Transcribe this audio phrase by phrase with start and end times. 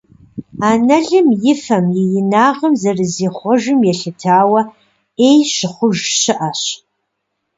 [0.69, 4.61] Анэлым и фэм, и инагъым зэрызихъуэжым елъытауэ,
[5.17, 6.61] «Ӏей» щыхъуж щыӀэщ.